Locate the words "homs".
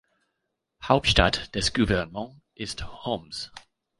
3.05-3.51